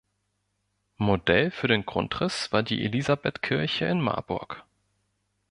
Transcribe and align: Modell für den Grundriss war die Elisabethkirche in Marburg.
Modell 0.97 1.51
für 1.51 1.67
den 1.67 1.85
Grundriss 1.85 2.51
war 2.51 2.63
die 2.63 2.83
Elisabethkirche 2.83 3.85
in 3.85 4.01
Marburg. 4.01 4.63